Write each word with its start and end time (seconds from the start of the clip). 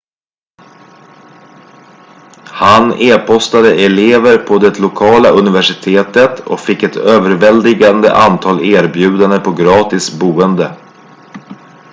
han 2.59 2.93
e-postade 2.99 3.73
elever 3.83 4.37
på 4.37 4.57
det 4.57 4.79
lokala 4.79 5.29
universitetet 5.29 6.39
och 6.39 6.59
fick 6.59 6.83
ett 6.83 6.95
överväldigande 6.95 8.13
antal 8.17 8.63
erbjudanden 8.63 9.41
på 9.43 9.51
gratis 9.51 10.11
boende 10.19 10.77